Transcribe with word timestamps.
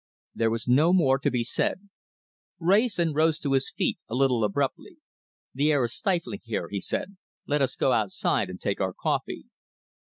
There 0.33 0.49
was 0.49 0.67
no 0.67 0.93
more 0.93 1.19
to 1.19 1.29
be 1.29 1.43
said. 1.43 1.87
Wrayson 2.57 3.13
rose 3.13 3.37
to 3.37 3.53
his 3.53 3.69
feet 3.69 3.99
a 4.09 4.15
little 4.15 4.43
abruptly. 4.43 4.97
"The 5.53 5.71
air 5.71 5.83
is 5.85 5.93
stifling 5.93 6.41
here," 6.43 6.69
he 6.71 6.81
said. 6.81 7.17
"Let 7.45 7.61
us 7.61 7.75
go 7.75 7.91
outside 7.91 8.49
and 8.49 8.59
take 8.59 8.81
our 8.81 8.93
coffee." 8.93 9.45